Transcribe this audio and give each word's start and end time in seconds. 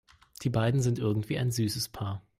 Die 0.41 0.49
beiden 0.49 0.81
sind 0.81 0.97
irgendwie 0.97 1.37
ein 1.37 1.51
süßes 1.51 1.89
Paar. 1.89 2.23